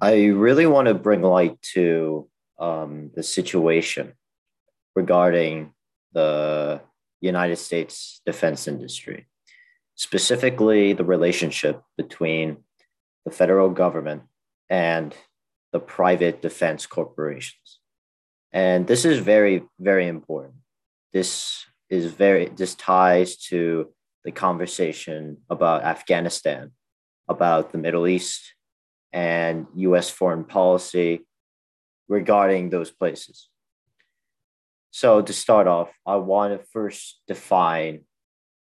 [0.00, 4.12] I really want to bring light to um, the situation
[4.94, 5.72] regarding
[6.12, 6.80] the
[7.20, 9.26] United States defense industry,
[9.96, 12.58] specifically the relationship between
[13.24, 14.22] the federal government
[14.70, 15.16] and
[15.72, 17.80] the private defense corporations.
[18.52, 20.54] And this is very, very important.
[21.12, 23.92] This is very, this ties to
[24.24, 26.70] the conversation about Afghanistan,
[27.28, 28.54] about the Middle East,
[29.12, 31.26] and US foreign policy
[32.08, 33.48] regarding those places.
[34.90, 38.04] So, to start off, I want to first define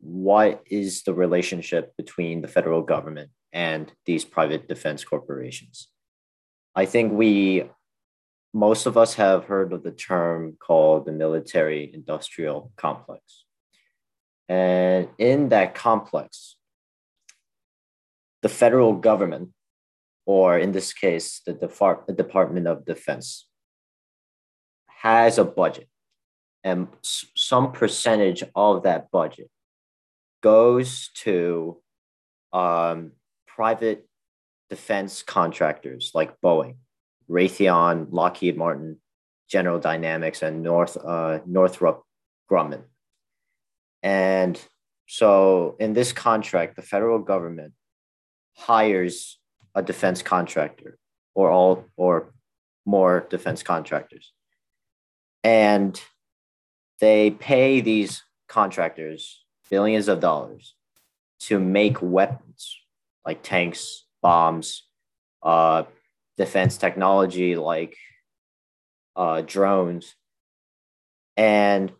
[0.00, 5.88] what is the relationship between the federal government and these private defense corporations.
[6.74, 7.70] I think we,
[8.52, 13.44] most of us have heard of the term called the military industrial complex.
[14.48, 16.56] And in that complex,
[18.42, 19.50] the federal government
[20.26, 23.46] or in this case, the, Depart- the Department of Defense,
[25.02, 25.88] has a budget,
[26.62, 29.50] and some percentage of that budget
[30.42, 31.78] goes to
[32.54, 33.12] um,
[33.46, 34.06] private
[34.70, 36.76] defense contractors like Boeing,
[37.28, 38.98] Raytheon, Lockheed Martin,
[39.48, 42.02] General Dynamics, and North uh, Northrop
[42.50, 42.84] Grumman.
[44.02, 44.60] And
[45.06, 47.74] so, in this contract, the federal government
[48.56, 49.38] hires
[49.74, 50.98] a defense contractor
[51.34, 52.32] or all or
[52.86, 54.32] more defense contractors.
[55.42, 56.00] And
[57.00, 60.74] they pay these contractors billions of dollars
[61.40, 62.78] to make weapons
[63.26, 64.84] like tanks, bombs,
[65.42, 65.84] uh,
[66.36, 67.96] defense technology like
[69.16, 70.14] uh, drones.
[71.36, 71.92] And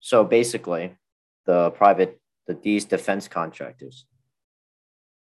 [0.00, 0.96] so basically,
[1.46, 4.06] the private, the, these defense contractors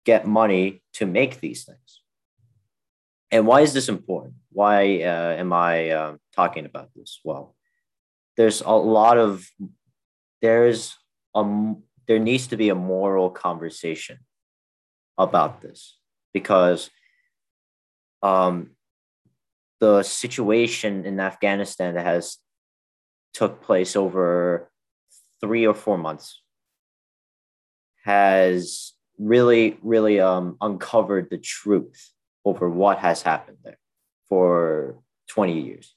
[0.05, 2.01] get money to make these things.
[3.29, 4.35] And why is this important?
[4.51, 7.19] Why uh, am I uh, talking about this?
[7.23, 7.55] Well,
[8.35, 9.47] there's a lot of
[10.41, 10.95] there's
[11.35, 11.73] a
[12.07, 14.19] there needs to be a moral conversation
[15.17, 15.97] about this
[16.33, 16.89] because
[18.21, 18.71] um,
[19.79, 22.37] the situation in Afghanistan that has
[23.33, 24.69] took place over
[25.39, 26.41] three or four months
[28.03, 32.11] has really, really um, uncovered the truth
[32.43, 33.77] over what has happened there
[34.27, 34.97] for
[35.29, 35.95] 20 years.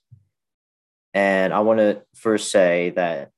[1.15, 3.31] And I want to first say that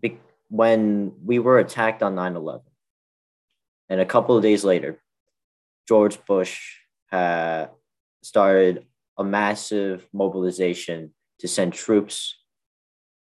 [0.00, 2.62] be- when we were attacked on 9 11,
[3.88, 5.00] and a couple of days later,
[5.86, 6.60] George Bush
[7.10, 7.70] had
[8.22, 8.86] started
[9.18, 12.38] a massive mobilization to send troops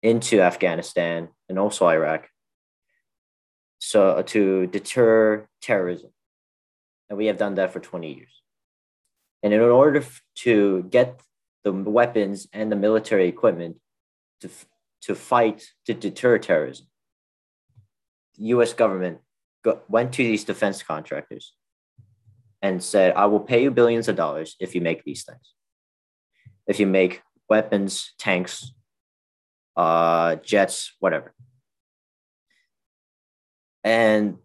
[0.03, 2.29] into Afghanistan and also Iraq
[3.84, 6.11] so to deter terrorism.
[7.09, 8.43] And we have done that for 20 years.
[9.43, 10.03] And in order
[10.37, 11.21] to get
[11.65, 13.77] the weapons and the military equipment
[14.41, 14.49] to,
[15.03, 16.87] to fight to deter terrorism,
[18.39, 19.19] the US government
[19.62, 21.55] go, went to these defense contractors
[22.62, 25.53] and said, I will pay you billions of dollars if you make these things.
[26.67, 28.73] If you make weapons, tanks,
[29.77, 31.34] uh, jets, whatever.
[33.84, 34.39] And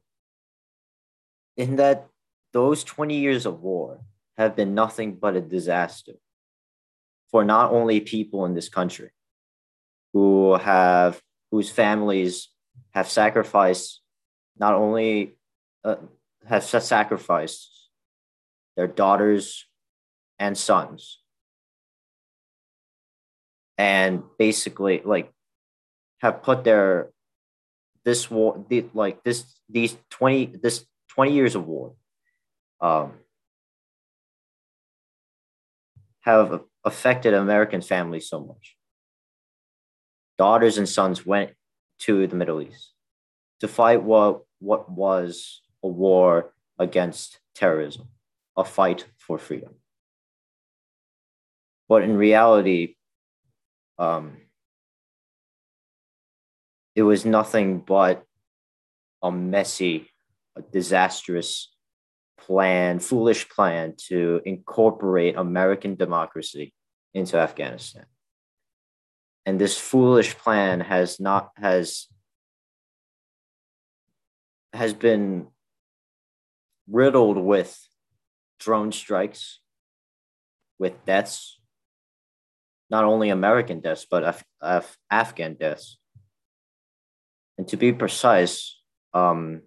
[1.58, 2.08] in that,
[2.52, 4.02] those 20 years of war
[4.38, 6.14] have been nothing but a disaster
[7.32, 9.12] for not only people in this country
[10.14, 12.50] who have, whose families
[12.92, 14.02] have sacrificed,
[14.58, 15.38] not only
[15.84, 15.96] uh,
[16.46, 17.90] have sacrificed
[18.76, 19.66] their daughters
[20.40, 21.20] and sons.
[23.78, 25.32] And basically like
[26.20, 27.12] have put their
[28.06, 31.94] this war, the, like this, these 20, this 20 years of war,
[32.82, 33.14] um,
[36.22, 38.76] have affected American families so much.
[40.38, 41.52] Daughters and sons went
[42.00, 42.94] to the Middle East
[43.60, 48.08] to fight what, what was a war against terrorism,
[48.56, 49.76] a fight for freedom.
[51.90, 52.96] But in reality,
[53.98, 54.38] um,
[57.00, 58.26] it was nothing but
[59.24, 60.10] a messy,
[60.58, 61.74] a disastrous
[62.38, 66.74] plan, foolish plan to incorporate American democracy
[67.14, 68.06] into Afghanistan.
[69.46, 72.08] And this foolish plan has not has
[74.74, 75.48] has been
[76.92, 77.72] riddled with
[78.60, 79.62] drone strikes,
[80.78, 81.62] with deaths,
[82.90, 85.99] not only American deaths, but Af- Af- Afghan deaths.
[87.60, 88.80] And to be precise,
[89.14, 89.64] um,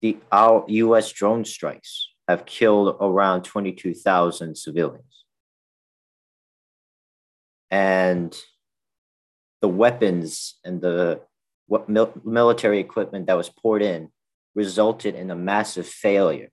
[0.00, 1.12] the our U.S.
[1.12, 5.26] drone strikes have killed around 22,000 civilians.
[7.70, 8.34] And
[9.60, 11.20] the weapons and the
[11.66, 14.08] what mil- military equipment that was poured in
[14.54, 16.48] resulted in a massive failure,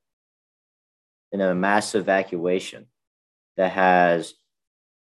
[1.32, 2.88] in a massive evacuation
[3.56, 4.34] that has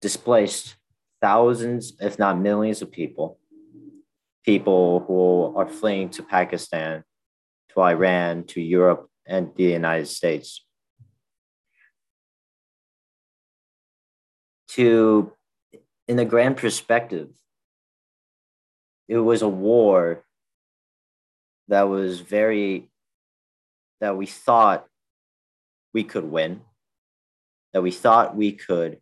[0.02, 0.76] displaced
[1.22, 3.38] thousands, if not millions, of people.
[4.44, 7.02] People who are fleeing to Pakistan,
[7.70, 10.64] to Iran, to Europe, and the United States.
[14.68, 15.32] To,
[16.08, 17.28] in a grand perspective,
[19.08, 20.24] it was a war
[21.68, 22.90] that was very
[24.00, 24.86] that we thought
[25.94, 26.60] we could win
[27.72, 28.98] that we thought we could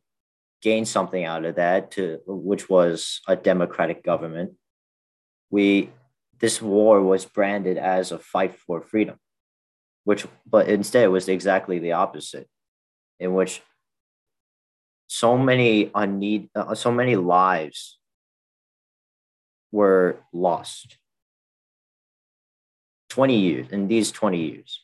[0.62, 4.52] gain something out of that to which was a democratic government
[5.52, 5.90] we
[6.40, 9.16] this war was branded as a fight for freedom
[10.02, 12.49] which but instead it was exactly the opposite
[13.20, 13.62] in which
[15.06, 17.99] so many unneed uh, so many lives
[19.72, 20.99] were lost.
[23.08, 24.81] 20 years in these 20 years.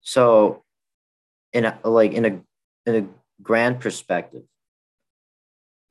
[0.00, 0.62] So
[1.52, 2.40] in a like in a
[2.86, 3.06] in a
[3.42, 4.44] grand perspective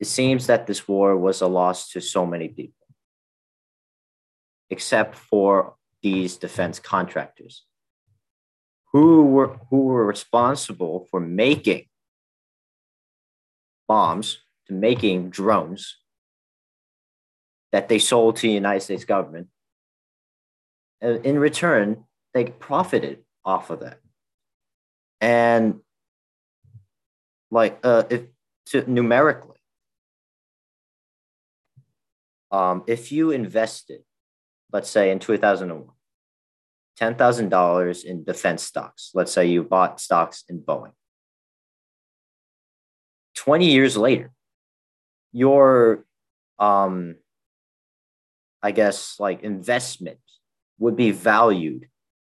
[0.00, 2.83] it seems that this war was a loss to so many people
[4.74, 7.64] except for these defense contractors
[8.92, 11.84] who were who were responsible for making
[13.86, 15.82] bombs to making drones
[17.70, 19.46] that they sold to the United States government.
[21.00, 24.00] And in return, they profited off of that.
[25.20, 25.80] And
[27.50, 28.22] like uh, if
[28.70, 29.60] to numerically,
[32.50, 34.00] um, if you invested,
[34.74, 35.86] let's say in 2001,
[37.00, 40.90] $10,000 in defense stocks, let's say you bought stocks in Boeing.
[43.36, 44.32] 20 years later,
[45.32, 46.04] your
[46.58, 47.14] um,
[48.62, 50.18] I guess, like investment
[50.78, 51.88] would be valued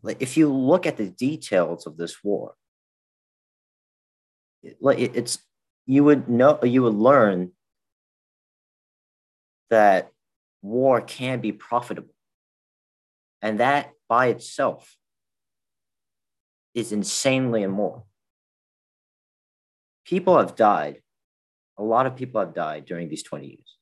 [0.03, 2.55] like, if you look at the details of this war,
[4.81, 5.39] like it, it's
[5.85, 7.53] you would know you would learn
[9.71, 10.11] that
[10.63, 12.15] war can be profitable,
[13.43, 14.97] and that by itself
[16.77, 18.07] is insanely immoral.
[20.05, 21.01] People have died.
[21.79, 23.77] A lot of people have died during these 20 years.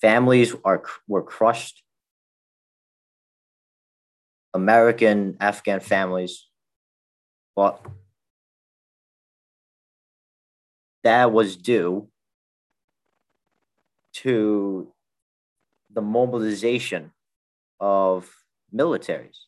[0.00, 1.82] Families are were crushed
[4.52, 6.46] American Afghan families,
[7.56, 7.84] but
[11.02, 12.08] that was due
[14.12, 14.92] to
[15.90, 17.12] the mobilization
[17.80, 18.30] of
[18.72, 19.38] militaries,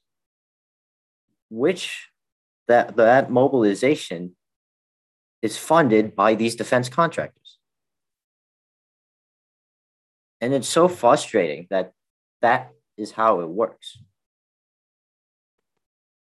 [1.50, 2.08] which
[2.68, 4.36] that, that mobilization
[5.42, 7.58] is funded by these defense contractors.
[10.40, 11.92] And it's so frustrating that
[12.42, 13.98] that is how it works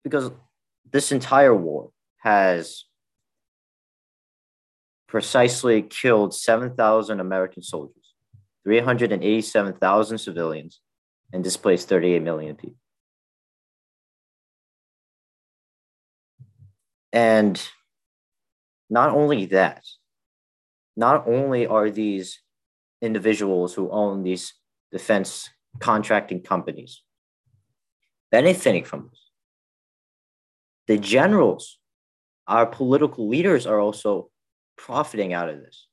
[0.05, 0.31] because
[0.91, 2.85] this entire war has
[5.07, 8.15] precisely killed 7,000 American soldiers,
[8.65, 10.81] 387,000 civilians,
[11.33, 12.77] and displaced 38 million people.
[17.13, 17.61] And
[18.91, 19.85] not only that,
[20.97, 22.41] not only are these
[23.01, 24.55] individuals who own these
[24.91, 25.49] defense
[25.79, 27.03] contracting companies
[28.31, 29.31] benefiting from this,
[30.87, 31.79] the generals,
[32.47, 34.31] our political leaders are also
[34.77, 35.87] profiting out of this.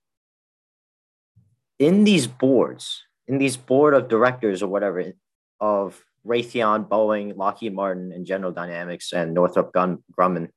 [1.80, 5.12] In these boards, in these board of directors or whatever
[5.60, 10.50] of Raytheon, Boeing, Lockheed Martin, and General Dynamics and Northrop Grumman,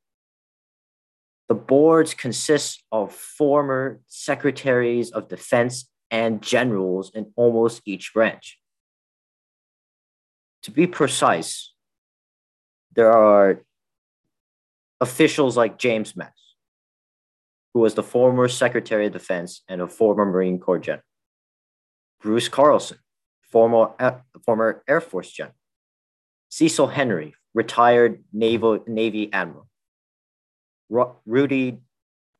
[1.48, 8.58] the boards consist of former secretaries of defense and generals in almost each branch.
[10.62, 11.72] To be precise,
[12.94, 13.62] there are
[15.00, 16.32] officials like James Mattis,
[17.72, 21.04] who was the former Secretary of Defense and a former Marine Corps general.
[22.20, 22.98] Bruce Carlson,
[23.40, 25.54] former, uh, former Air Force general.
[26.50, 29.67] Cecil Haney, retired Naval, Navy admiral.
[30.88, 31.78] Ru- Rudy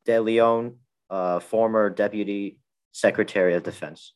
[0.05, 0.77] De Leon,
[1.09, 2.57] uh, former Deputy
[2.91, 4.13] Secretary of Defense.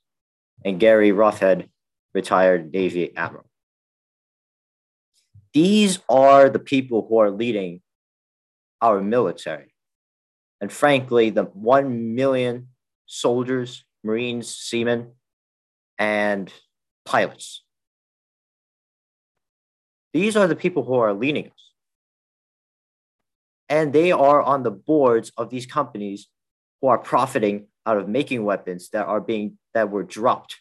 [0.65, 1.69] And Gary Roughead,
[2.13, 3.49] retired Navy admiral.
[5.53, 7.81] These are the people who are leading
[8.81, 9.73] our military.
[10.61, 12.69] And frankly, the 1 million
[13.05, 15.13] soldiers, Marines, seamen,
[15.99, 16.51] and
[17.05, 17.63] pilots.
[20.13, 21.62] These are the people who are leading us.
[23.73, 26.27] And they are on the boards of these companies
[26.79, 30.57] who are profiting out of making weapons that are being that were dropped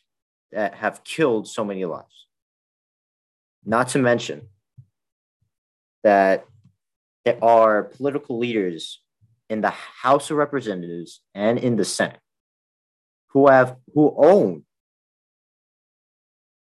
[0.50, 2.26] that have killed so many lives.
[3.66, 4.48] Not to mention
[6.02, 6.46] that
[7.26, 9.02] there are political leaders
[9.50, 12.20] in the House of Representatives and in the Senate
[13.26, 14.64] who have who own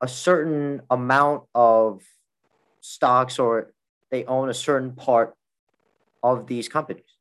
[0.01, 2.01] a certain amount of
[2.81, 3.71] stocks or
[4.09, 5.35] they own a certain part
[6.23, 7.17] of these companies.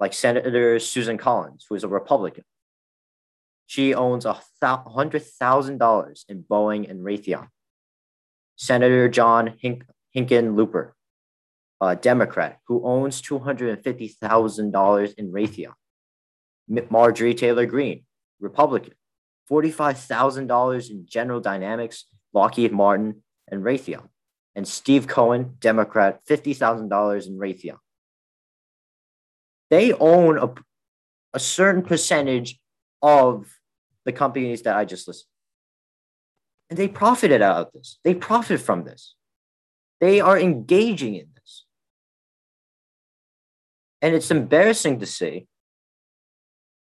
[0.00, 2.44] Like Senator Susan Collins, who is a Republican.
[3.66, 7.48] She owns a $100,000 in Boeing and Raytheon.
[8.56, 10.92] Senator John Hink- Hickenlooper,
[11.80, 15.72] a Democrat who owns $250,000 in Raytheon.
[16.90, 18.04] Marjorie Taylor Greene,
[18.40, 18.94] Republican,
[19.50, 24.08] $45,000 in General Dynamics, Lockheed Martin, and Raytheon.
[24.56, 27.78] And Steve Cohen, Democrat, $50,000 in Raytheon.
[29.70, 30.54] They own a,
[31.32, 32.60] a certain percentage
[33.02, 33.46] of
[34.04, 35.26] the companies that I just listed.
[36.70, 37.98] And they profited out of this.
[38.04, 39.14] They profit from this.
[40.00, 41.64] They are engaging in this.
[44.00, 45.46] And it's embarrassing to see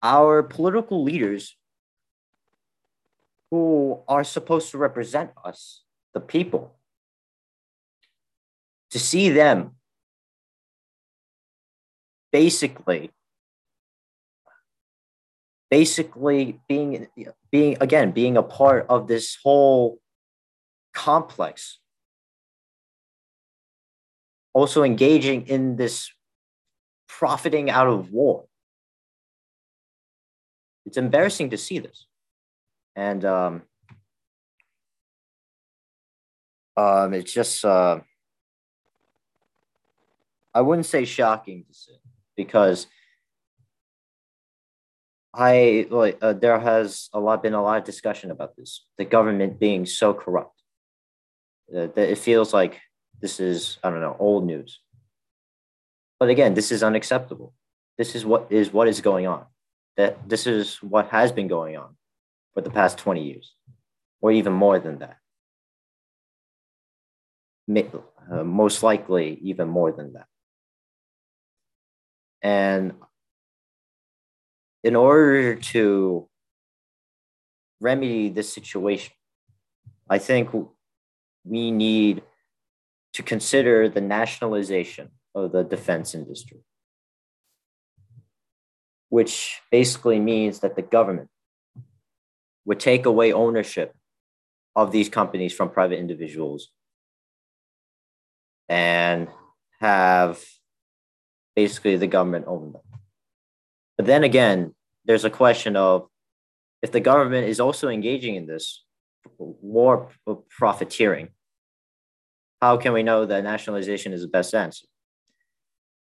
[0.02, 1.56] our political leaders
[3.52, 6.79] who are supposed to represent us, the people,
[8.92, 9.76] to see them
[12.32, 13.12] basically
[15.70, 17.08] basically being
[17.52, 20.00] being again being a part of this whole
[20.94, 21.80] complex.
[24.54, 26.12] Also engaging in this
[27.08, 28.46] profiting out of war.
[30.86, 32.08] It's embarrassing to see this.
[32.96, 33.62] And um,
[36.76, 38.00] um, it's just uh,
[40.60, 41.98] I wouldn't say shocking to see
[42.36, 42.88] because
[45.34, 49.06] I like uh, there has a lot been a lot of discussion about this the
[49.06, 50.58] government being so corrupt
[51.76, 52.74] uh, that it feels like
[53.22, 54.72] this is I don't know old news
[56.20, 57.54] but again this is unacceptable
[57.98, 59.46] this is what is what is going on
[60.00, 61.92] that this is what has been going on
[62.54, 63.54] for the past 20 years,
[64.22, 65.18] or even more than that.
[68.32, 70.29] Uh, most likely, even more than that.
[72.42, 72.94] And
[74.84, 76.28] in order to
[77.82, 79.14] remedy this situation,
[80.10, 80.50] I think
[81.44, 82.24] we need
[83.14, 86.60] to consider the nationalization of the defense industry,
[89.10, 91.30] which basically means that the government
[92.66, 93.96] would take away ownership
[94.76, 96.70] of these companies from private individuals
[98.68, 99.28] and
[99.80, 100.44] have
[101.62, 102.88] basically the government own them.
[103.98, 104.60] But then again,
[105.06, 106.08] there's a question of
[106.86, 108.66] if the government is also engaging in this
[109.38, 109.94] war
[110.60, 111.28] profiteering,
[112.62, 114.86] how can we know that nationalization is the best answer?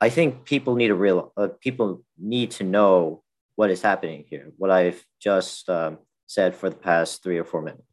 [0.06, 1.88] I think people need to real uh, people
[2.34, 3.22] need to know
[3.58, 4.46] what is happening here.
[4.60, 5.92] What I've just um,
[6.26, 7.90] said for the past three or four minutes.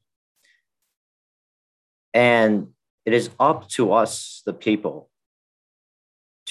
[2.13, 2.53] And
[3.05, 5.09] it is up to us, the people,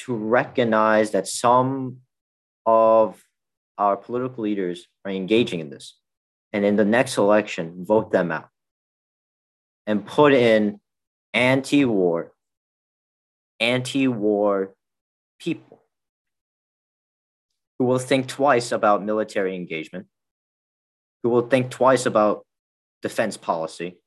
[0.04, 1.98] to recognize that some
[2.66, 3.22] of
[3.78, 5.98] our political leaders are engaging in this.
[6.52, 8.48] And in the next election, vote them out
[9.86, 10.80] and put in
[11.32, 12.32] anti war,
[13.58, 14.74] anti war
[15.40, 15.82] people
[17.78, 20.06] who will think twice about military engagement
[21.22, 22.44] who will think twice about
[23.00, 23.98] defense policy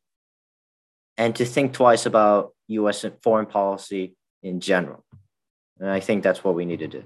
[1.18, 5.04] and to think twice about US foreign policy in general.
[5.80, 7.04] And I think that's what we need to do.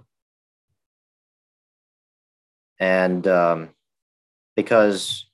[2.80, 3.70] And um,
[4.56, 5.26] because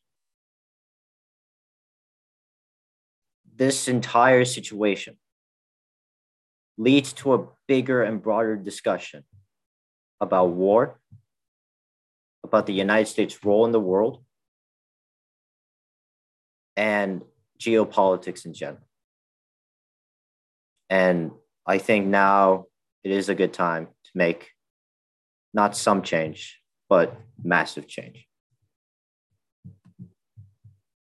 [3.56, 5.18] this entire situation
[6.78, 9.24] leads to a bigger and broader discussion
[10.20, 11.00] about war,
[12.44, 14.24] about the United States' role in the world,
[16.76, 17.22] and
[17.60, 18.88] geopolitics in general.
[20.90, 21.32] And
[21.66, 22.66] I think now
[23.06, 24.50] it is a good time to make
[25.54, 26.60] not some change,
[26.90, 28.28] but massive change.